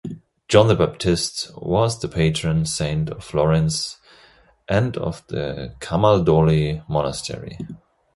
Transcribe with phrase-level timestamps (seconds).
[0.47, 3.97] John the Baptist was the patron saint of Florence
[4.67, 7.59] and of the Camaldoli monastery.